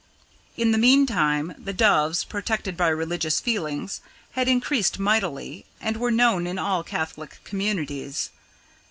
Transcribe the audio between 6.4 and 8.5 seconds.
in all Catholic communities.